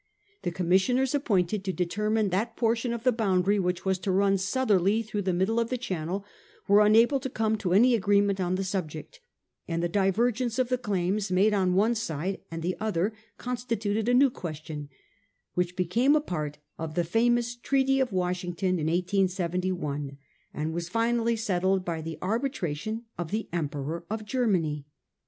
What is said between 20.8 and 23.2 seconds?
finally settled by the arbitra tion